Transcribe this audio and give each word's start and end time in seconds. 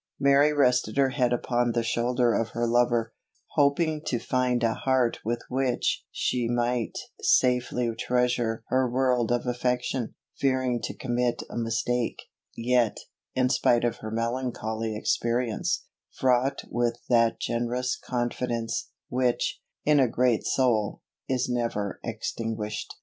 Mary 0.19 0.51
rested 0.51 0.97
her 0.97 1.09
head 1.09 1.31
upon 1.31 1.73
the 1.73 1.83
shoulder 1.83 2.33
of 2.33 2.49
her 2.57 2.65
lover, 2.65 3.13
hoping 3.49 4.01
to 4.03 4.17
find 4.17 4.63
a 4.63 4.73
heart 4.73 5.19
with 5.23 5.43
which 5.47 6.03
she 6.09 6.47
might 6.49 6.97
safely 7.21 7.87
treasure 7.93 8.63
her 8.69 8.89
world 8.89 9.31
of 9.31 9.45
affection; 9.45 10.15
fearing 10.35 10.81
to 10.81 10.95
commit 10.97 11.43
a 11.51 11.55
mistake, 11.55 12.23
yet, 12.57 12.97
in 13.35 13.47
spite 13.47 13.83
of 13.83 13.97
her 13.97 14.09
melancholy 14.09 14.95
experience, 14.95 15.83
fraught 16.09 16.63
with 16.71 17.03
that 17.07 17.39
generous 17.39 17.95
confidence, 17.95 18.89
which, 19.07 19.61
in 19.85 19.99
a 19.99 20.07
great 20.07 20.43
soul, 20.47 21.03
is 21.29 21.47
never 21.47 21.99
extinguished. 22.03 22.95